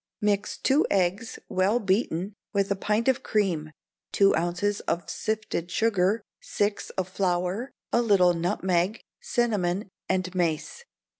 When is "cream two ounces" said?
3.21-4.79